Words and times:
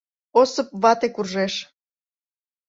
Осып 0.39 0.69
вате 0.81 1.07
куржеш. 1.15 1.53